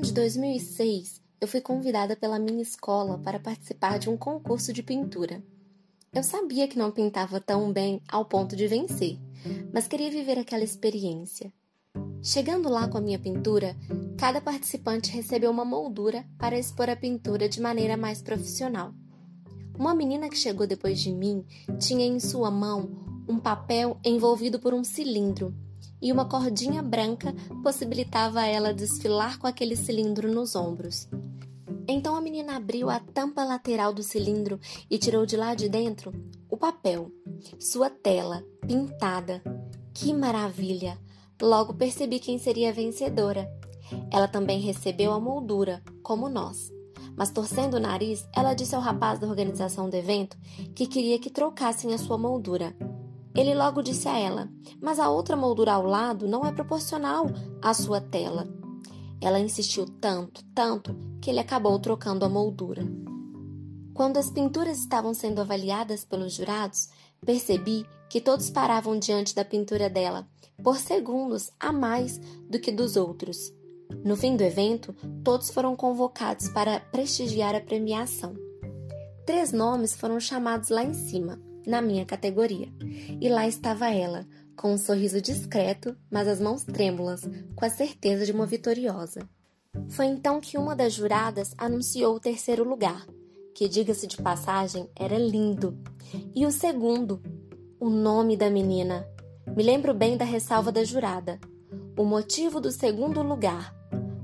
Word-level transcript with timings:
ano 0.00 0.06
de 0.06 0.12
2006, 0.14 1.20
eu 1.42 1.46
fui 1.46 1.60
convidada 1.60 2.16
pela 2.16 2.38
minha 2.38 2.62
escola 2.62 3.18
para 3.18 3.38
participar 3.38 3.98
de 3.98 4.08
um 4.08 4.16
concurso 4.16 4.72
de 4.72 4.82
pintura. 4.82 5.42
Eu 6.10 6.22
sabia 6.22 6.66
que 6.66 6.78
não 6.78 6.90
pintava 6.90 7.38
tão 7.38 7.70
bem 7.70 8.00
ao 8.08 8.24
ponto 8.24 8.56
de 8.56 8.66
vencer, 8.66 9.18
mas 9.70 9.86
queria 9.86 10.10
viver 10.10 10.38
aquela 10.38 10.64
experiência. 10.64 11.52
Chegando 12.22 12.70
lá 12.70 12.88
com 12.88 12.96
a 12.96 13.00
minha 13.00 13.18
pintura, 13.18 13.76
cada 14.16 14.40
participante 14.40 15.10
recebeu 15.10 15.50
uma 15.50 15.66
moldura 15.66 16.24
para 16.38 16.58
expor 16.58 16.88
a 16.88 16.96
pintura 16.96 17.46
de 17.46 17.60
maneira 17.60 17.94
mais 17.94 18.22
profissional. 18.22 18.94
Uma 19.78 19.94
menina 19.94 20.30
que 20.30 20.38
chegou 20.38 20.66
depois 20.66 20.98
de 20.98 21.12
mim 21.12 21.44
tinha 21.78 22.06
em 22.06 22.18
sua 22.18 22.50
mão 22.50 22.88
um 23.28 23.38
papel 23.38 23.98
envolvido 24.02 24.58
por 24.58 24.72
um 24.72 24.82
cilindro 24.82 25.54
e 26.00 26.12
uma 26.12 26.24
cordinha 26.24 26.82
branca 26.82 27.34
possibilitava 27.62 28.40
a 28.40 28.46
ela 28.46 28.72
desfilar 28.72 29.38
com 29.38 29.46
aquele 29.46 29.76
cilindro 29.76 30.32
nos 30.32 30.54
ombros. 30.54 31.08
Então 31.86 32.14
a 32.14 32.20
menina 32.20 32.56
abriu 32.56 32.88
a 32.88 33.00
tampa 33.00 33.44
lateral 33.44 33.92
do 33.92 34.02
cilindro 34.02 34.60
e 34.88 34.96
tirou 34.96 35.26
de 35.26 35.36
lá 35.36 35.54
de 35.54 35.68
dentro 35.68 36.12
o 36.48 36.56
papel, 36.56 37.10
sua 37.58 37.90
tela, 37.90 38.44
pintada. 38.66 39.42
Que 39.92 40.12
maravilha! 40.12 40.98
Logo 41.40 41.74
percebi 41.74 42.18
quem 42.18 42.38
seria 42.38 42.70
a 42.70 42.72
vencedora. 42.72 43.50
Ela 44.10 44.28
também 44.28 44.60
recebeu 44.60 45.12
a 45.12 45.20
moldura, 45.20 45.82
como 46.02 46.28
nós. 46.28 46.70
Mas 47.16 47.30
torcendo 47.30 47.74
o 47.74 47.80
nariz, 47.80 48.26
ela 48.34 48.54
disse 48.54 48.74
ao 48.74 48.80
rapaz 48.80 49.18
da 49.18 49.26
organização 49.26 49.88
do 49.88 49.96
evento 49.96 50.36
que 50.74 50.86
queria 50.86 51.18
que 51.18 51.30
trocassem 51.30 51.92
a 51.92 51.98
sua 51.98 52.16
moldura 52.16 52.74
ele 53.34 53.54
logo 53.54 53.82
disse 53.82 54.08
a 54.08 54.18
ela: 54.18 54.48
Mas 54.80 54.98
a 54.98 55.08
outra 55.08 55.36
moldura 55.36 55.72
ao 55.72 55.84
lado 55.84 56.26
não 56.26 56.44
é 56.44 56.52
proporcional 56.52 57.26
à 57.62 57.72
sua 57.72 58.00
tela. 58.00 58.48
Ela 59.20 59.38
insistiu 59.38 59.86
tanto, 59.86 60.44
tanto, 60.54 60.96
que 61.20 61.30
ele 61.30 61.38
acabou 61.38 61.78
trocando 61.78 62.24
a 62.24 62.28
moldura. 62.28 62.82
Quando 63.94 64.16
as 64.16 64.30
pinturas 64.30 64.78
estavam 64.78 65.12
sendo 65.12 65.40
avaliadas 65.40 66.04
pelos 66.04 66.34
jurados, 66.34 66.88
percebi 67.24 67.84
que 68.08 68.20
todos 68.20 68.50
paravam 68.50 68.98
diante 68.98 69.34
da 69.34 69.44
pintura 69.44 69.90
dela 69.90 70.26
por 70.62 70.76
segundos 70.76 71.50
a 71.60 71.72
mais 71.72 72.18
do 72.48 72.58
que 72.58 72.72
dos 72.72 72.96
outros. 72.96 73.52
No 74.04 74.16
fim 74.16 74.36
do 74.36 74.42
evento, 74.42 74.94
todos 75.22 75.50
foram 75.50 75.76
convocados 75.76 76.48
para 76.48 76.80
prestigiar 76.80 77.54
a 77.54 77.60
premiação. 77.60 78.34
Três 79.26 79.52
nomes 79.52 79.94
foram 79.94 80.18
chamados 80.18 80.70
lá 80.70 80.82
em 80.82 80.94
cima 80.94 81.49
na 81.66 81.80
minha 81.80 82.04
categoria. 82.04 82.68
E 83.20 83.28
lá 83.28 83.46
estava 83.46 83.90
ela, 83.90 84.26
com 84.56 84.74
um 84.74 84.78
sorriso 84.78 85.20
discreto, 85.20 85.96
mas 86.10 86.28
as 86.28 86.40
mãos 86.40 86.64
trêmulas, 86.64 87.22
com 87.54 87.64
a 87.64 87.70
certeza 87.70 88.26
de 88.26 88.32
uma 88.32 88.46
vitoriosa. 88.46 89.28
Foi 89.88 90.06
então 90.06 90.40
que 90.40 90.58
uma 90.58 90.74
das 90.74 90.92
juradas 90.92 91.54
anunciou 91.56 92.16
o 92.16 92.20
terceiro 92.20 92.68
lugar, 92.68 93.06
que, 93.54 93.68
diga-se 93.68 94.06
de 94.06 94.16
passagem, 94.16 94.88
era 94.94 95.18
lindo. 95.18 95.78
E 96.34 96.44
o 96.44 96.50
segundo, 96.50 97.22
o 97.78 97.88
nome 97.88 98.36
da 98.36 98.50
menina. 98.50 99.06
Me 99.56 99.62
lembro 99.62 99.94
bem 99.94 100.16
da 100.16 100.24
ressalva 100.24 100.70
da 100.70 100.84
jurada. 100.84 101.40
O 101.96 102.04
motivo 102.04 102.60
do 102.60 102.70
segundo 102.70 103.22
lugar. 103.22 103.74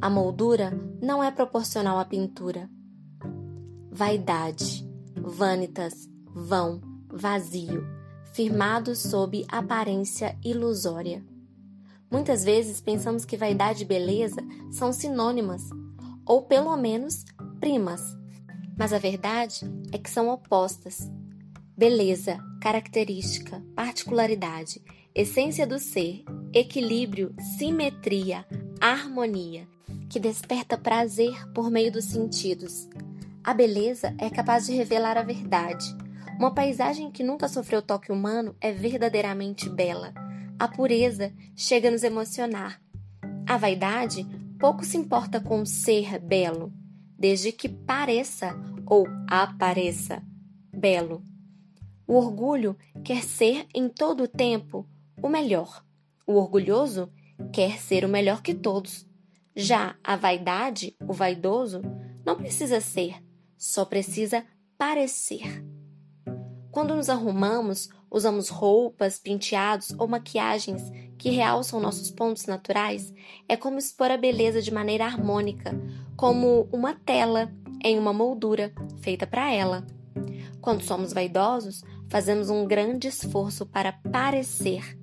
A 0.00 0.08
moldura 0.08 0.72
não 1.00 1.22
é 1.22 1.30
proporcional 1.30 1.98
à 1.98 2.04
pintura. 2.04 2.70
Vaidade, 3.90 4.88
vanitas, 5.16 6.08
vão, 6.34 6.80
vazio, 7.12 7.86
firmado 8.32 8.94
sob 8.94 9.44
aparência 9.48 10.36
ilusória. 10.44 11.24
Muitas 12.10 12.44
vezes 12.44 12.80
pensamos 12.80 13.24
que 13.24 13.36
vaidade 13.36 13.82
e 13.82 13.86
beleza 13.86 14.40
são 14.70 14.92
sinônimas, 14.92 15.62
ou 16.26 16.42
pelo 16.42 16.76
menos 16.76 17.24
primas, 17.60 18.02
mas 18.76 18.92
a 18.92 18.98
verdade 18.98 19.60
é 19.92 19.98
que 19.98 20.10
são 20.10 20.28
opostas. 20.28 21.10
Beleza, 21.76 22.38
característica, 22.60 23.62
particularidade, 23.74 24.82
essência 25.14 25.66
do 25.66 25.78
ser, 25.78 26.24
equilíbrio, 26.52 27.34
simetria, 27.58 28.44
harmonia, 28.80 29.68
que 30.08 30.18
desperta 30.18 30.76
prazer 30.76 31.46
por 31.52 31.70
meio 31.70 31.92
dos 31.92 32.06
sentidos. 32.06 32.88
A 33.42 33.54
beleza 33.54 34.14
é 34.18 34.28
capaz 34.28 34.66
de 34.66 34.72
revelar 34.72 35.16
a 35.16 35.22
verdade, 35.22 35.96
uma 36.40 36.54
paisagem 36.54 37.10
que 37.10 37.22
nunca 37.22 37.48
sofreu 37.48 37.82
toque 37.82 38.10
humano 38.10 38.56
é 38.62 38.72
verdadeiramente 38.72 39.68
bela. 39.68 40.14
A 40.58 40.66
pureza 40.66 41.34
chega 41.54 41.88
a 41.88 41.90
nos 41.90 42.02
emocionar. 42.02 42.80
A 43.46 43.58
vaidade 43.58 44.26
pouco 44.58 44.82
se 44.82 44.96
importa 44.96 45.38
com 45.38 45.66
ser 45.66 46.18
belo, 46.18 46.72
desde 47.18 47.52
que 47.52 47.68
pareça 47.68 48.56
ou 48.86 49.06
apareça 49.28 50.22
belo. 50.74 51.22
O 52.06 52.14
orgulho 52.14 52.74
quer 53.04 53.22
ser 53.22 53.66
em 53.74 53.86
todo 53.86 54.22
o 54.22 54.28
tempo 54.28 54.88
o 55.22 55.28
melhor. 55.28 55.84
O 56.26 56.36
orgulhoso 56.36 57.12
quer 57.52 57.78
ser 57.78 58.02
o 58.02 58.08
melhor 58.08 58.40
que 58.40 58.54
todos. 58.54 59.06
Já 59.54 59.94
a 60.02 60.16
vaidade, 60.16 60.96
o 61.06 61.12
vaidoso, 61.12 61.82
não 62.24 62.34
precisa 62.34 62.80
ser, 62.80 63.22
só 63.58 63.84
precisa 63.84 64.42
parecer. 64.78 65.62
Quando 66.70 66.94
nos 66.94 67.08
arrumamos, 67.08 67.88
usamos 68.10 68.48
roupas, 68.48 69.18
penteados 69.18 69.92
ou 69.98 70.06
maquiagens 70.06 70.82
que 71.18 71.30
realçam 71.30 71.80
nossos 71.80 72.10
pontos 72.10 72.46
naturais, 72.46 73.12
é 73.48 73.56
como 73.56 73.78
expor 73.78 74.10
a 74.10 74.16
beleza 74.16 74.62
de 74.62 74.72
maneira 74.72 75.04
harmônica, 75.04 75.72
como 76.16 76.68
uma 76.72 76.94
tela 76.94 77.52
em 77.84 77.98
uma 77.98 78.12
moldura 78.12 78.72
feita 79.00 79.26
para 79.26 79.52
ela. 79.52 79.84
Quando 80.60 80.82
somos 80.82 81.12
vaidosos, 81.12 81.82
fazemos 82.08 82.50
um 82.50 82.66
grande 82.66 83.08
esforço 83.08 83.66
para 83.66 83.92
parecer 83.92 84.96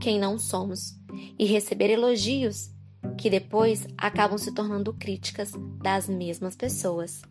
quem 0.00 0.18
não 0.18 0.38
somos 0.38 0.98
e 1.38 1.46
receber 1.46 1.90
elogios 1.90 2.70
que 3.16 3.30
depois 3.30 3.86
acabam 3.96 4.36
se 4.36 4.52
tornando 4.52 4.92
críticas 4.92 5.52
das 5.82 6.08
mesmas 6.08 6.56
pessoas. 6.56 7.22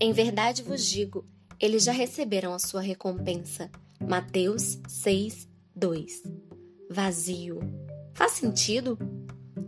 Em 0.00 0.12
verdade 0.12 0.62
vos 0.62 0.84
digo, 0.84 1.24
eles 1.62 1.84
já 1.84 1.92
receberam 1.92 2.52
a 2.52 2.58
sua 2.58 2.80
recompensa. 2.80 3.70
Mateus 4.00 4.80
6, 4.88 5.48
2. 5.76 6.22
Vazio. 6.90 7.60
Faz 8.14 8.32
sentido? 8.32 8.98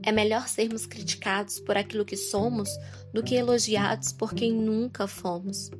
É 0.03 0.11
melhor 0.11 0.49
sermos 0.49 0.87
criticados 0.87 1.61
por 1.61 1.77
aquilo 1.77 2.05
que 2.05 2.17
somos 2.17 2.69
do 3.13 3.23
que 3.23 3.37
elogiados 3.37 4.13
por 4.13 4.35
quem 4.35 4.53
nunca 4.53 5.07
fomos. 5.07 5.71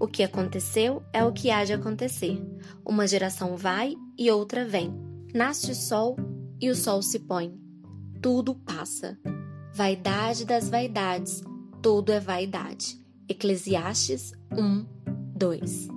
O 0.00 0.08
que 0.08 0.24
aconteceu 0.24 1.00
é 1.12 1.24
o 1.24 1.32
que 1.32 1.48
há 1.48 1.64
de 1.64 1.72
acontecer. 1.72 2.42
Uma 2.84 3.06
geração 3.06 3.56
vai 3.56 3.94
e 4.18 4.28
outra 4.32 4.66
vem. 4.66 4.92
Nasce 5.32 5.70
o 5.70 5.74
sol 5.76 6.16
e 6.60 6.68
o 6.68 6.74
sol 6.74 7.00
se 7.02 7.20
põe. 7.20 7.54
Tudo 8.20 8.52
passa. 8.56 9.16
Vaidade 9.72 10.44
das 10.44 10.68
vaidades, 10.68 11.40
tudo 11.80 12.10
é 12.10 12.18
vaidade. 12.18 13.00
Eclesiastes 13.28 14.32
1, 14.52 14.95
2. 15.36 15.95